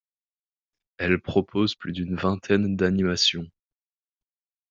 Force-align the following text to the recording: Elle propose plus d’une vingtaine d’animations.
Elle 0.97 1.21
propose 1.21 1.75
plus 1.75 1.91
d’une 1.91 2.15
vingtaine 2.15 2.75
d’animations. 2.75 3.45